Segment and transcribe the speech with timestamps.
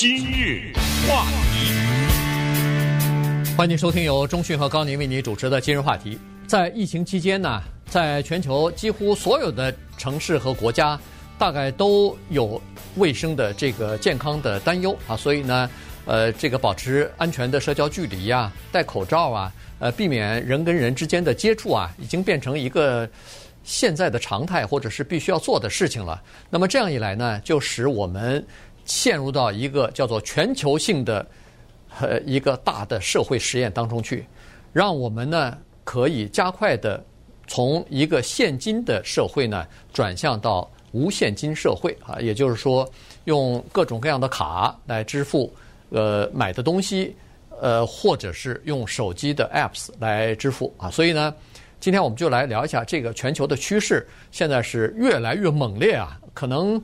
[0.00, 0.72] 今日
[1.06, 1.74] 话题，
[3.54, 6.18] 欢迎收听由中讯和高宁为你主持的今日话题。
[6.46, 10.98] 在疫情期间呢，在全球几乎所有的城市和国家，
[11.38, 12.58] 大概都有
[12.96, 15.68] 卫生的这个健康的担忧啊，所以呢，
[16.06, 23.06] 呃，这个保持安全的社交距离呀，戴口罩啊，呃，避免人跟人之间的接触啊，已经变成一个
[23.64, 26.22] 现在的常态，或者是必须要做的事情了。
[26.48, 28.42] 那么这样一来呢，就使我们
[28.90, 31.24] 陷入到一个叫做全球性的
[32.00, 34.26] 呃一个大的社会实验当中去，
[34.72, 37.00] 让我们呢可以加快的
[37.46, 42.84] 从一个现金的社会呢转向到无现金社会啊，也就是说
[43.26, 45.54] 用各种各样的卡来支付
[45.90, 47.14] 呃买的东西，
[47.60, 51.32] 呃或者是用手机的 apps 来支付啊，所以呢，
[51.78, 56.82] 今天我们就来聊一下这个全球的趋势，现在是越来越猛烈啊，可能。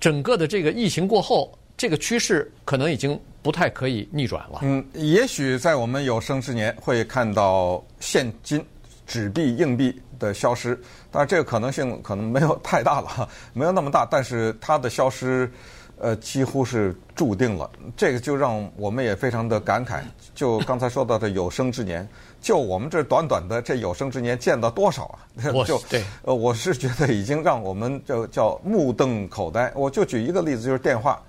[0.00, 4.60] 整个的这个疫情过后，这个趋势可能已经不太可以逆转了。
[4.62, 8.64] 嗯，也许在我们有生之年会看到现金、
[9.06, 10.80] 纸币、硬币的消失，
[11.10, 14.06] 但是这个可能性可能没有太大了，没有那么大。
[14.10, 15.52] 但是它的消失，
[15.98, 17.70] 呃，几乎是注定了。
[17.94, 20.00] 这个就让我们也非常的感慨。
[20.34, 22.08] 就刚才说到的有生之年。
[22.40, 25.18] 就我们这短短的这有生之年见到多少啊？
[25.66, 29.70] 就对，呃，我是觉得已经让我们就叫目瞪口呆。
[29.74, 31.22] 我就举一个例子，就是电话。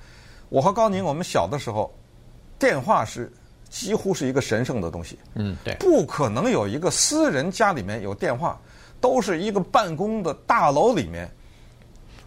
[0.49, 1.93] 我和高宁，我们小的时候，
[2.57, 3.31] 电话是
[3.69, 5.17] 几乎是一个神圣的东西。
[5.35, 5.75] 嗯，对。
[5.75, 8.59] 不可能有一个私人家里面有电话，
[8.99, 11.29] 都是一个办公的大楼里面，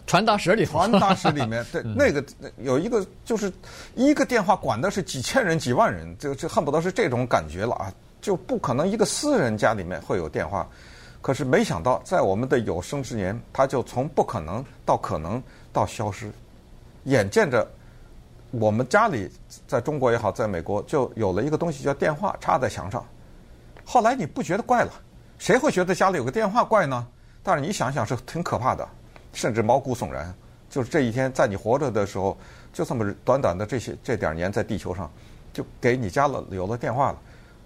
[0.07, 2.23] 传达室里，传达室里面，对，那个
[2.57, 3.51] 有一个就是
[3.95, 7.91] 一个电话管的是几千人、几万人，就就恨不得是这种感觉了啊。
[8.25, 10.67] 就不可能一个私人家里面会有电话，
[11.21, 15.39] 可是没想到在我们的有生之年，它就从不可能到可能
[15.71, 16.31] 到消失，
[17.03, 17.69] 眼见着
[18.49, 19.29] 我们家里
[19.67, 23.05] 在中国也好，在美国就有了一个东西叫电话插在墙上。
[23.83, 24.91] 后来你不觉得怪了？
[25.37, 27.07] 谁会觉得家里有个电话怪呢？
[27.43, 28.89] 但是你想想是挺可怕的，
[29.33, 30.33] 甚至毛骨悚然。
[30.67, 32.35] 就是这一天在你活着的时候，
[32.73, 35.11] 就这么短短的这些这点年在地球上，
[35.53, 37.19] 就给你家了有了电话了。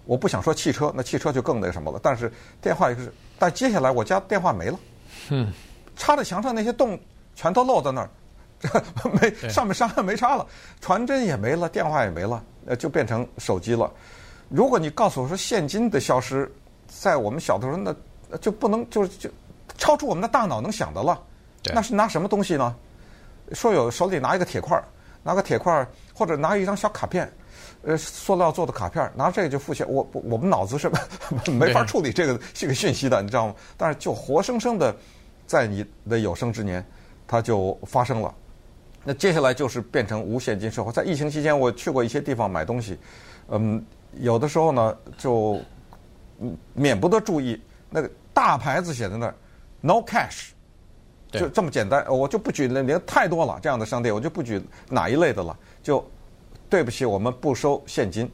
[0.06, 2.00] 我不想说汽车，那汽车就更那什么了。
[2.02, 4.80] 但是电话也是，但接下来我家电话没了，
[5.30, 5.52] 嗯，
[5.96, 7.00] 插在墙上那些洞
[7.36, 8.10] 全都漏在那儿，
[9.22, 10.46] 没上面商量没插了，
[10.82, 13.92] 传真也没了，电话也没了，呃，就变成手机了。
[14.50, 16.52] 如果你告诉我说现金的消失，
[16.88, 19.30] 在我们小的时候，那就不能就是就
[19.78, 21.22] 超出我们的大脑能想的了。
[21.74, 22.76] 那是拿什么东西呢？
[23.54, 24.82] 说有手里拿一个铁块，
[25.24, 27.32] 拿个铁块，或者拿一张小卡片。
[27.82, 29.90] 呃，塑料做的卡片，拿这个就付钱。
[29.90, 30.92] 我我们脑子是
[31.50, 33.56] 没法处理这个这个讯息的，你知道吗？
[33.78, 34.94] 但是就活生生的，
[35.48, 36.86] 在你的有生之年，
[37.26, 38.36] 它就发生了。
[39.06, 40.92] 那接下来就是变成无现金社会。
[40.92, 42.98] 在疫情期间，我去过一些地方买东西，
[43.48, 43.82] 嗯，
[44.20, 45.58] 有的时候呢，就
[46.74, 49.34] 免不得注意那个大牌子写在那儿
[49.80, 50.50] ，no cash，
[51.32, 52.06] 就这么简单。
[52.10, 56.06] 我就不举那太多了这样的商店，我就不举哪一类的了，就。
[56.70, 58.30] 对不起，我们不收现金。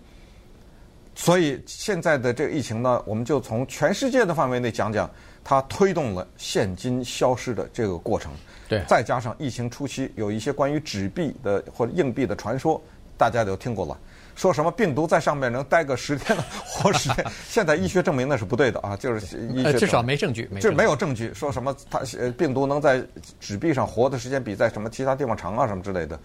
[1.18, 5.10] 所以现在的这个疫情呢，我们就从全世界的范围内讲讲，
[5.46, 8.30] 它推动了现金消失的这个过程。
[8.68, 12.82] 对，再加上疫情初期有一些关于纸币的或者硬币的传说，
[13.18, 13.98] 大家都听过了，
[14.36, 17.26] 说什么病毒在上面能待个十天活十天。
[17.48, 22.02] 现在医学证明那是不对的啊，就是医学至少没证据，这没有证据说什么它
[22.38, 23.02] 病毒能在
[23.40, 26.20] 纸币上活的时间比在什么其他地方长啊什么之类的。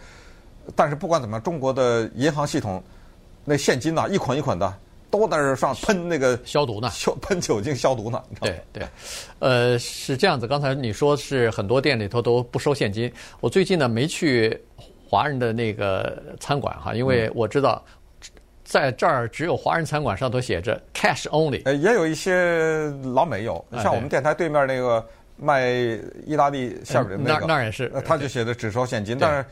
[0.77, 2.83] 但是不管怎么样，中国的银行系统
[3.45, 4.73] 那现金呐，一捆一捆的
[5.11, 8.23] 都在这上喷那个消毒呢，消喷酒精消毒呢。
[8.41, 8.87] 对对，
[9.41, 10.47] 呃，是这样子。
[10.47, 13.13] 刚才你说是很多店里头都不收现金。
[13.41, 14.57] 我最近呢没去
[15.09, 17.83] 华人的那个餐馆哈，因为我知道
[18.63, 21.63] 在这儿只有华人餐馆上头写着 cash only。
[21.65, 25.05] 呃，也有一些老美有，像我们电台对面那个
[25.37, 25.71] 卖
[26.25, 29.45] 意大利馅饼的那个，那那也是，他就写的只收现金，但是。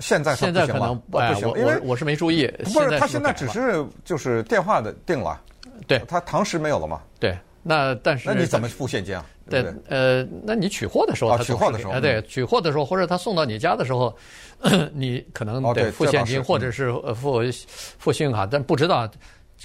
[0.00, 2.46] 现在现在可能不行，因为我是没注意。
[2.64, 5.40] 不是，他现在只是就是电话的定了，
[5.86, 7.00] 对，他堂食没有了嘛？
[7.18, 9.24] 对，那但是那你怎么付现金啊？
[9.48, 14.16] 对，呃，那你取货的时候，取货的时候，对，取货的时候或者他送到你家的时候，
[14.94, 17.42] 你可能得付现金或者是付
[17.98, 19.08] 付信用卡，但不知道。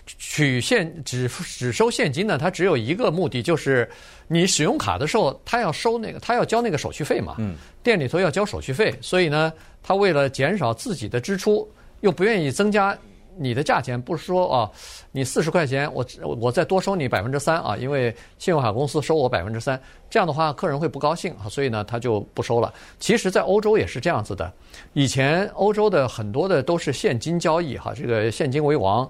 [0.05, 2.37] 取现只只收现金呢？
[2.37, 3.89] 它只有一个目的，就是
[4.27, 7.35] 你使用卡的时候，他要收那个，他要交那个手续费嘛。
[7.39, 7.55] 嗯。
[7.81, 11.67] 店里头要交手续费，所以呢，他为了减少自己的支出，
[12.01, 12.97] 又不愿意增加
[13.37, 14.71] 你的价钱不是说啊，
[15.11, 16.05] 你四十块钱，我
[16.39, 22.73] 我再多收你百分之三啊，因为信用卡公司收我百分之三，这样的话客人会不高兴啊，所以呢他就不收了。
[22.99, 24.51] 其实，在欧洲也是这样子的，
[24.93, 29.09] 以前欧洲的很多的都是现金交易哈，这个现金为王，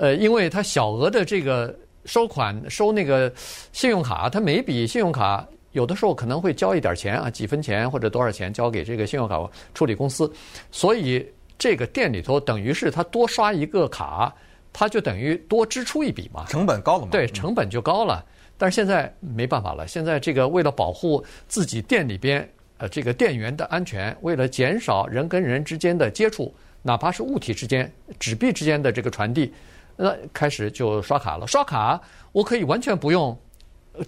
[0.00, 1.74] 呃，因为它小额的这个
[2.06, 3.30] 收款收那个
[3.72, 9.38] 信用卡，它每笔信用卡有的时候可能会交一点钱啊，几分钱或者多少钱交给这个信用卡
[9.74, 10.32] 处理公司，
[10.70, 11.24] 所以。
[11.62, 14.34] 这个店里头等于是他多刷一个卡，
[14.72, 17.08] 他就等于多支出一笔嘛，成本高了嘛？
[17.12, 18.24] 对，成本就高了。
[18.56, 22.48] 但是现在没办法了，现在这个为了保护自己店里边
[22.78, 26.50] 呃这个店员的安全，为了减少人跟人之间的接触，
[26.80, 29.52] 哪怕是物体之间、纸币之间的这个传递，
[30.00, 31.46] 那开始就刷卡了。
[31.46, 32.00] 刷卡
[32.32, 33.36] 我可以完全不用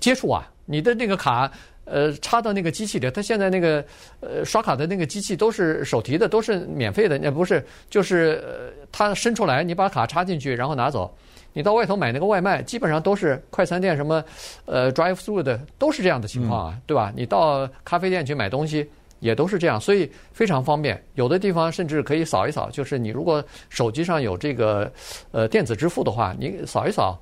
[0.00, 1.50] 接触啊，你的那个卡。
[1.84, 3.84] 呃，插到那个机器里，它现在那个
[4.20, 11.12] 呃刷卡的那个机器都是手提的，都是免费的，那不是就是呃，他伸出来，你把卡插进去，然后拿走。
[11.52, 14.24] 你到外头买那个外卖，基本上都是快餐店什么
[14.64, 17.12] 呃 drive through 的，都是这样的情况啊，对吧？
[17.16, 18.88] 你到咖啡店去买东西
[19.22, 21.02] 也都是这样，所以非常方便。
[21.14, 24.92] 有的地方甚至可以扫一扫，就是你如果手机上有这个
[25.30, 27.19] 呃电子支付的话，你扫一扫，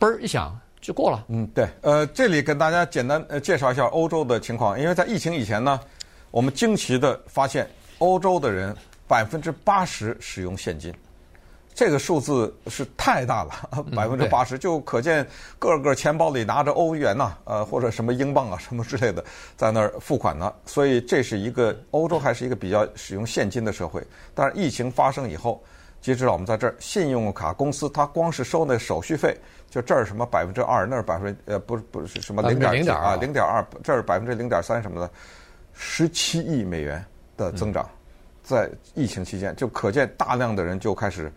[0.00, 0.58] 嘣儿一响。
[0.80, 1.24] 就过了。
[1.28, 1.66] 嗯，对。
[1.80, 5.80] 呃，这里跟大家简单呃介绍一下欧洲的情况，因为在疫情以前呢，
[6.30, 7.66] 我们惊奇的发现，
[8.00, 8.76] 欧洲的人
[9.08, 10.92] 百分之八十使用现金，
[11.74, 13.50] 这个数字是太大了，
[13.96, 15.26] 百分之八十就可见
[15.58, 19.24] 个个钱包里拿着欧元呐、啊，呃或者什么英镑啊什么之类的
[19.56, 24.00] 在那儿付款呢，所以这是一个欧洲还是一个比较使用现金的社会。
[24.34, 25.62] 但是疫情发生以后，
[26.00, 29.36] 截止到我们在这儿，信用卡公司它光是收那手续费。
[29.70, 35.10] 就这儿什么百分之二，那儿百分呃不是不是什么零点几啊零点二，这儿百分之零点三什么的，
[35.72, 37.04] 十七亿美元
[37.36, 37.84] 的增长，
[38.44, 41.32] 在疫情期间就可见大量的人就开始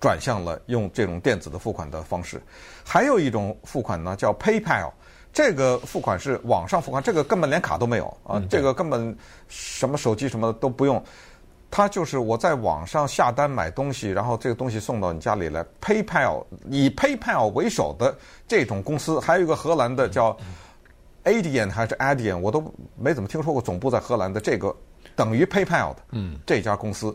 [0.00, 2.40] 转向了用这种电子的付款的方式。
[2.84, 4.90] 还有一种付款呢叫 PayPal，
[5.32, 9.16] 这个付款是网上付款，这个根本连卡都没有啊，这个根本
[9.48, 11.02] 什么手机什么的都不用。
[11.70, 15.62] 它就是我在网上下单买东西，然后这个东西送到你家里来。
[15.82, 18.16] PayPal 以 PayPal 为首的
[18.46, 20.34] 这种公司，还有一个荷兰的叫
[21.24, 23.60] Adyen 还是 Adyen，我都没怎么听说过。
[23.60, 24.74] 总部在荷兰的这个
[25.14, 26.02] 等于 PayPal 的
[26.46, 27.14] 这家公司，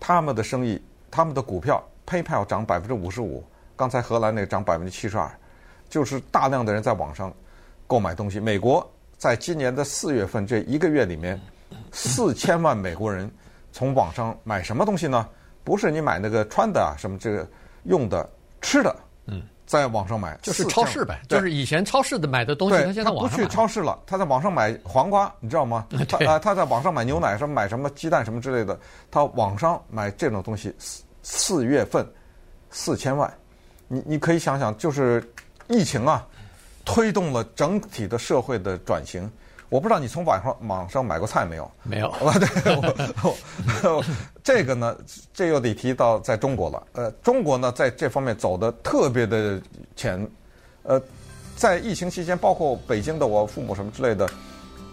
[0.00, 0.80] 他们的生意，
[1.10, 3.44] 他们的股票 PayPal 涨百分之五十五，
[3.76, 5.30] 刚才荷兰那个涨百分之七十二，
[5.88, 7.32] 就是大量的人在网上
[7.86, 8.40] 购买东西。
[8.40, 8.84] 美国
[9.16, 11.40] 在今年的四月份这一个月里面，
[11.92, 13.30] 四千万美国人。
[13.72, 15.28] 从网上买什么东西呢？
[15.62, 17.48] 不是你买那个穿的啊，什么这个
[17.84, 18.28] 用的、
[18.60, 18.96] 吃的，
[19.26, 23.44] 嗯，在网上买就是超市呗，就是以前超市的买的东西，他现在网上买。
[23.44, 25.86] 不去超市了，他在网上买黄瓜，你知道吗？
[26.08, 28.76] 他啊他在网上买牛奶，什么买什么鸡蛋什么之类的，
[29.08, 30.74] 他网上买这种东西，
[31.22, 32.06] 四四月份
[32.70, 33.32] 四千万，
[33.88, 35.22] 你你可以想想，就是
[35.68, 36.26] 疫情啊，
[36.84, 39.30] 推动了整体的社会的转型。
[39.68, 41.70] 我不知道你从网上网上买过菜没有？
[41.82, 42.08] 没有。
[42.08, 44.04] 啊，对，
[44.42, 44.96] 这个呢，
[45.34, 46.86] 这又得提到在中国了。
[46.92, 49.60] 呃，中国呢，在这方面走的特别的
[49.96, 50.28] 前。
[50.82, 51.00] 呃，
[51.56, 54.28] 在疫情期间，包括北京的我父母什么之类的，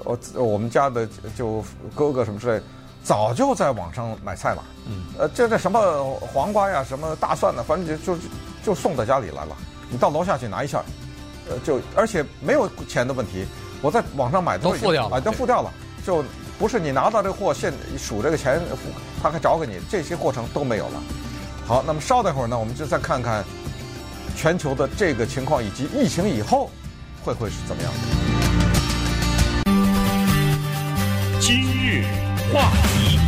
[0.04, 1.64] 我我们家的就
[1.96, 2.62] 哥哥什么之类，
[3.04, 4.64] 早就在网上买菜了。
[4.88, 5.06] 嗯。
[5.18, 6.04] 呃，这这什么
[6.34, 8.22] 黄瓜呀，什么大蒜呢，反正就就
[8.64, 9.56] 就送到家里来了。
[9.90, 10.84] 你到楼下去拿一下，
[11.50, 13.46] 呃，就而且没有钱的问题。
[13.82, 15.72] 我在网上买的都付掉了，啊，都付掉了，
[16.06, 16.24] 就
[16.58, 18.60] 不是你拿到这个货现数这个钱，
[19.22, 21.04] 他还找给你，这些过程都没有了。
[21.66, 23.46] 好，那么稍等会儿呢，我们就再看看
[24.36, 26.70] 全球的这个情况以及疫情以后
[27.24, 28.27] 会会是怎么样的。
[32.54, 33.20] 话题，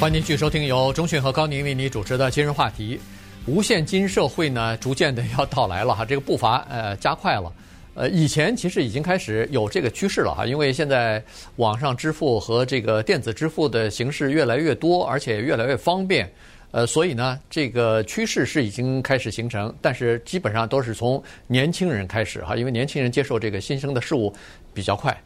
[0.00, 2.98] 欢迎继续收听由中讯和高宁为你主持的今日话题。
[3.46, 7.52] 无现金社会呢，逐渐的要到来了哈，这个步伐呃加快了。
[7.94, 11.22] 呃，以前其实已经开始有这个趋势了哈，因为现在
[11.56, 16.30] 网上支付和这个电子支付的形式越来越多，而且越来越方便，
[16.72, 24.34] 呃，所以呢，这个趋势是已经开始形成，但是基本上都是从年轻人开始哈，因为年轻人接受这个新生的事物
[24.74, 25.16] 比较快，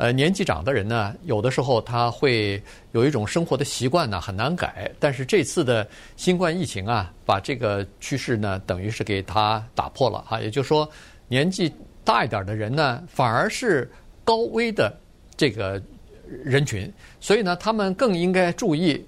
[0.00, 2.60] 呃，年纪长的人呢，有的时候他会
[2.92, 10.88] 有一种生活的习惯呢很难改，但是这次的新冠疫情啊，把这个趋势呢等于是给他打破了哈，也就是说
[11.28, 11.70] 年纪。
[12.02, 13.88] 大一点的人呢，反而是
[14.24, 14.98] 高危的
[15.36, 15.80] 这个
[16.26, 16.90] 人群，
[17.20, 19.06] 所以呢，他们更应该注意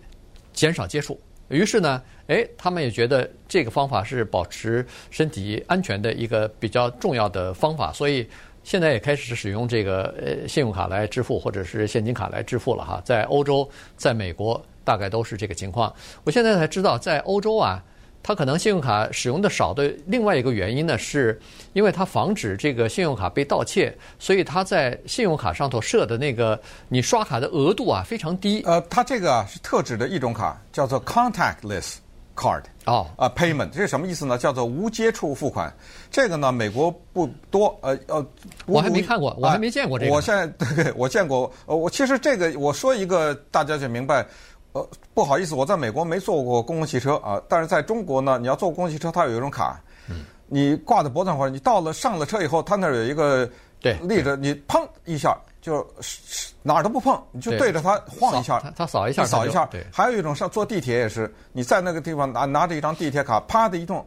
[0.53, 1.19] 减少接触。
[1.49, 8.29] 于是呢，哎，他们也觉得这个方法是保持身体安全的一个比较重要的方法，所以
[8.65, 13.03] 现在也开始使用这个呃信用卡来支付，或者是现金卡来支付了哈。
[13.05, 15.93] 在欧洲，在美国，大概都是这个情况。
[16.25, 17.83] 我现在才知道，在欧洲啊，
[18.23, 21.41] 它可能信用卡使用的少的另外一个原因呢，是
[21.73, 28.63] 因为它防止这个信用卡被盗窃，所以它在信用卡上头设的那个你刷卡的额度啊非常低。
[28.65, 31.97] 呃，它这个是特指的一种卡，叫做 contactless。
[32.37, 34.37] Card 哦啊，payment 这是什么意思呢？
[34.39, 35.73] 叫做无接触付款。
[36.11, 38.27] 这个呢，美国不多，呃呃，
[38.67, 40.13] 我还没看过，我还没见过这个。
[40.13, 41.51] 我现在 对，我见过。
[41.67, 44.27] 呃，我其实这个我说一个，大家就明白。
[44.73, 53.47] 呃，不好意思，我在美国没坐过公共汽车啊，但是在中国呢，你要坐公共汽车，它有一种卡，嗯，你挂在脖子上，或者你到了上了车以后，它那儿有一个
[53.83, 55.37] 对立着，你砰一下。
[55.61, 59.65] 就是哪儿都不碰，你就对着它晃一下，它扫一下，扫一下。
[59.67, 64.05] 对，还有一种上坐地铁也是，你在那个地方拿拿着一张地铁卡，啪的一动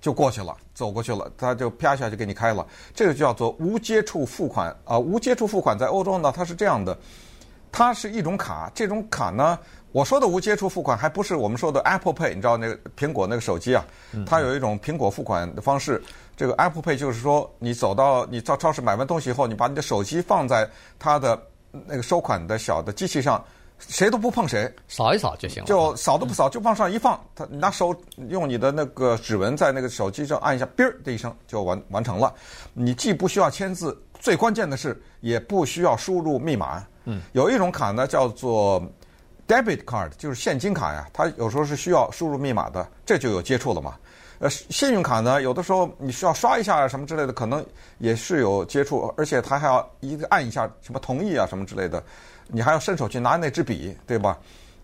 [0.00, 2.66] 就过去了，走过去了，它就啪一下就给你开了。
[2.94, 4.98] 这个就叫做无接触付款啊、呃！
[4.98, 6.96] 无接触付款在欧洲呢，它是这样的，
[7.70, 9.58] 它是一种卡，这种卡呢，
[9.92, 13.84] 我说的无接触付款还不是我们说的 Apple Pay，你知道那个苹果那个手机啊，
[14.24, 16.02] 它有一种苹果付款的方式。
[16.36, 21.40] 这个 Apple Pay 就是说，你走到你到超市买完东西以后，你把你的手机放在它的
[21.86, 23.44] 那个收款的小的机器上，
[23.78, 25.66] 谁都不碰谁，扫一扫就行了。
[25.66, 27.94] 就扫都不扫，就往上一放，它拿手
[28.28, 32.32] 用你的那个指纹在那个手机上按一下，哔儿的一声就完完成了。
[32.72, 36.84] 你既不需要签字，最关键的是也不需要输入密码。
[37.04, 38.82] 嗯，有一种卡呢叫做
[39.46, 43.94] Debit Card，就是现金卡呀，它有时候是需要输入密码的，这就有接触了嘛。
[44.40, 47.64] 呃，信用卡呢，有的时候你需要刷一下什么之类的，可能
[47.98, 52.02] 也是有接触，而且它还要一个按一下什么同意啊什么之类的，
[52.48, 54.36] 你还要伸手去拿那支笔，对吧？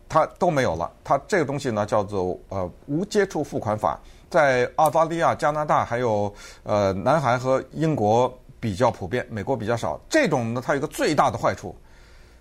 [0.08, 0.90] 它都没有了。
[1.02, 4.00] 它这个东西呢叫做呃无接触付款法，
[4.30, 10.00] 在澳大利亚、加拿大还有呃南韩和英国比较普遍，美国比较少。
[10.08, 11.76] 这种呢，它有一个最大的坏处，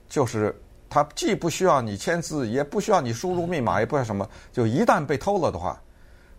[0.07, 0.55] 就是
[0.89, 5.79] 它既不需要你签字，也不需要你输入密码，也不需要什么，就一旦被偷了的话。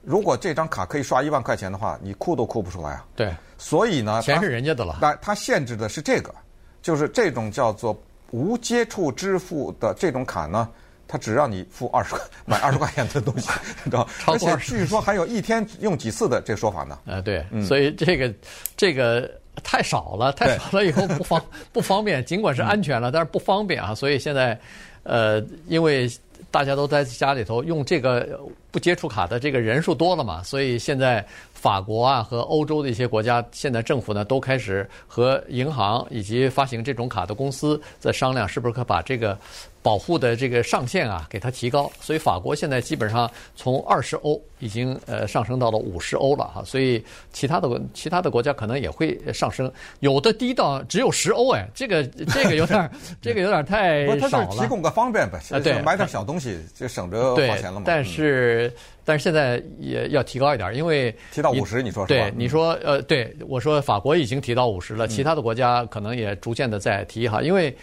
[0.03, 3.05] 如果这张卡可以刷一万块钱的话，你哭都哭不出来啊！
[3.15, 4.97] 对，所以呢，钱是人家的了。
[5.01, 6.35] 但它限制的是这个，
[6.81, 10.67] 就是这种叫做无接触支付的这种卡呢，
[11.07, 13.51] 它只让你付二十块，买二十块钱的东西，
[13.85, 14.09] 知道？
[14.27, 16.99] 而且据说还有一天用几次的这说法呢。
[17.05, 18.35] 呃，对，所以这个
[18.79, 19.31] 这个
[19.61, 23.95] 太少了，太少了以后不方 不方便，尽管是安全了，但是不方便啊。
[23.95, 24.59] 所以现在，
[25.03, 26.11] 呃，因为。
[26.53, 28.41] 大家都在家里头用这个
[28.73, 31.25] 不接触卡的这个人数多了嘛，所以现在
[31.61, 39.39] 法国啊和欧洲的一些国家，现在政府呢都开始和银行以及发行这种卡的公司在商量，是不是可把这个。
[39.83, 47.03] 保护的这个上限啊，给它提高，所以法国现在基本上从二十欧已经呃上升到了五十欧了哈，所以
[47.33, 52.91] 其他的其他的国家可能也会上升，有的低到只有十欧哎，这个这个有点
[53.23, 54.21] 这个有点太少了。
[54.21, 57.85] 它是提供个方便呗，啊对，买点小东西就省着花钱了嘛。
[57.87, 58.71] 但是
[59.05, 62.25] 但是现在也要提高一点，因为提到五十，你说是吧？
[62.25, 67.77] 对，你说呃，对我说法国已经提到五十了，其他的国家可能也逐渐的在提哈，因为。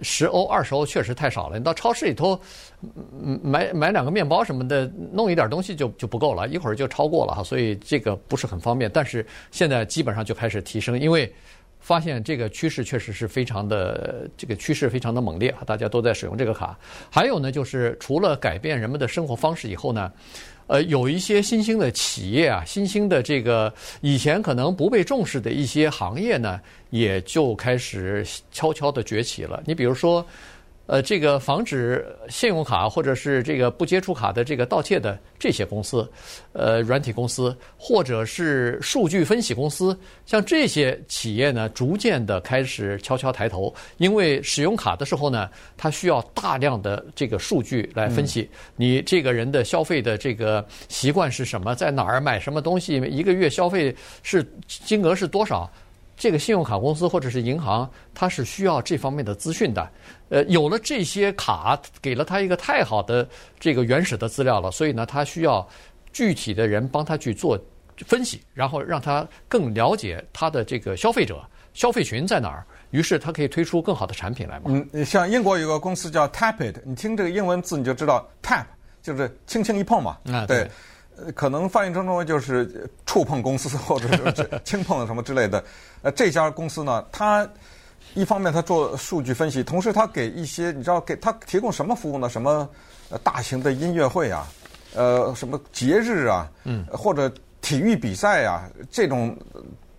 [0.00, 1.58] 十欧、二十欧确实太少了。
[1.58, 2.40] 你到超市里头，
[3.42, 7.44] 买买两个面包什么的，弄一点东西就就不够了，一会儿就超过了哈。
[7.44, 8.90] 所以这个不是很方便。
[8.90, 11.30] 但是现在基本上就开始提升，因为
[11.78, 15.60] 发现这个趋势确实是非常的，这个趋势非常的猛烈啊！
[15.66, 16.74] 大家都在使用这个卡。
[17.10, 20.10] 还有呢，就是除了改变人们的生活方式以后呢。
[20.66, 29.62] 呃，有一些新兴的企业啊，新兴的这个以前可能不被重视的一些行业呢，也就开始悄悄的崛起了。
[29.66, 30.26] 你比如说。
[30.86, 36.06] 呃，这个防止信用卡或者是这个不接触卡的这个盗窃的这些公司，
[36.52, 39.96] 呃，软体公司或者是数据分析公司，
[40.26, 55.70] 像这些企业呢，逐渐的开始悄悄抬头，因为使用卡的时候呢，它需要大量的这个数据来分析你这个人的消费的这个习惯是什么，在哪儿买什么东西，一个月消费是金额是多少。
[56.22, 59.90] 这个信用卡公司或者是银行，它是需要这方面的资讯的。
[60.28, 65.68] 呃，有了这些卡，给了他一个太好的这个原始的资料了，所以呢，他需要
[66.12, 67.58] 具体的人帮他去做
[68.06, 74.66] 分析，然后让他更了解他的这个消费者消费群在哪儿，于是他可以推出更好的产品来嘛。
[74.92, 78.66] 嗯，像英国有个公司叫 Tapit，你听这个英文字你就知道 Tap
[79.02, 80.16] 就是轻轻一碰嘛。
[80.30, 80.70] 啊，对。
[81.34, 85.62] 可能翻译成中文就是触碰公司或者是 轻碰什么之类的。
[86.02, 87.48] 呃，这家公司呢，它
[88.14, 92.28] 一方面它做数据分析，同时它给一些你知道给它提供什么服务呢？
[92.28, 92.68] 什么
[93.10, 94.46] 呃大型的音乐会啊，
[94.94, 99.36] 呃什么节日啊，嗯，或者体育比赛啊，这种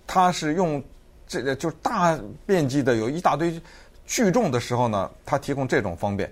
[0.05, 0.84] 它是用
[1.27, 3.60] 这个就是大面积的有一大堆
[4.05, 6.32] 聚众的时候呢，它提供这种方便。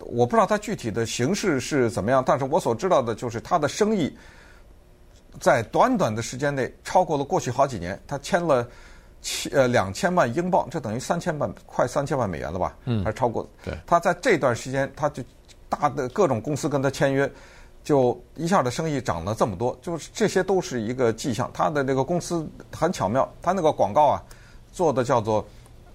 [0.00, 4.16] 我不知道它具体的形式是怎么样，但是我所知道的就是它的生意
[5.40, 8.00] 在短短的时间内超过了过去好几年。
[8.06, 8.66] 它签了
[9.20, 12.76] 七呃两千万英镑，这等于三千万快三千万美元了吧？
[12.84, 13.48] 嗯，还是超过。
[13.64, 15.22] 对，它在这段时间，它就
[15.68, 17.30] 大的各种公司跟他签约，
[17.82, 21.50] 就一下的生意涨了这么多，就是这些都是一个迹象。
[21.52, 24.22] 他的那个公司很巧妙，他那个广告啊
[24.72, 25.44] 做的叫做。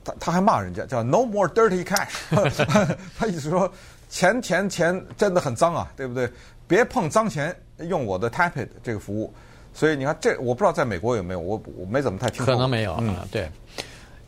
[0.06, 2.28] 他他还骂人家叫 “No more dirty cash”，
[3.18, 3.72] 他意思说
[4.14, 6.30] 钱钱钱真的很脏啊，对不对？
[6.68, 7.56] 别碰脏钱，
[7.90, 9.34] 用我的 Tapit 这个服务。
[9.74, 12.54] 所以你看，这我不知道在美国有没有，我我没怎么太听说。
[12.54, 13.50] 可能没有啊，对。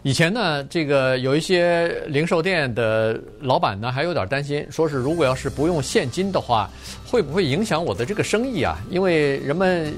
[0.01, 6.67] 以前呢，这个有一些零售店的老板呢，还有点担心，说是如果要是不用现金的话，
[7.07, 8.79] 会不会影响我的这个生意啊？
[8.89, 9.93] 因为人们。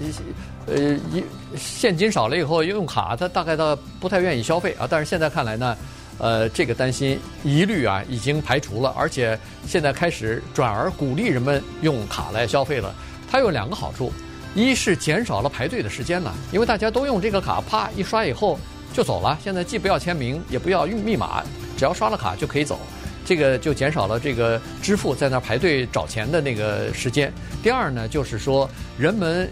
[0.70, 0.76] 呃，
[1.14, 1.24] 一
[1.56, 4.86] 现金少了以后用卡，他大概他不太愿意消费啊。
[4.90, 5.78] 但是现在看来呢，
[6.18, 12.94] 呃，这个担心疑虑啊已经排除了，而且现在开始转而鼓励人们用卡来消费了。
[13.30, 14.12] 它有两个好处，
[14.56, 18.60] 一是减少了排队的时间了，因为大家都用这个卡，啪一刷以后
[18.94, 19.38] 就走了。
[19.44, 21.44] 现在既不要签名，也不要用密码，
[21.78, 22.80] 只要刷了卡就可以走，
[23.26, 27.32] 这个就减少了这个支付在那排队找钱的那个时间。
[27.62, 29.50] 第二呢，就是说人们。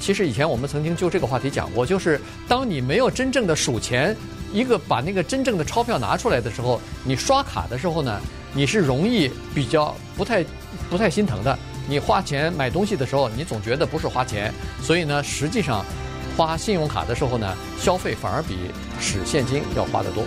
[0.00, 4.14] 其实以前我们曾经就这个话题讲过，就是当你没有真正的数钱，
[4.54, 8.20] 一个把那个真正的钞票拿出来的时候，你刷卡的时候呢，
[8.54, 10.44] 你是容易比较不太
[10.88, 11.58] 不太心疼的。
[11.88, 15.84] 你花钱买东西的时候，你总觉得不是花钱，所以呢，实际上
[16.36, 18.70] 花信用卡的时候呢，消费反而比
[19.00, 20.22] 使现金要花得多。